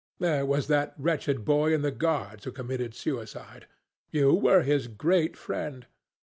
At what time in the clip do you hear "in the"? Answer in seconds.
1.75-1.91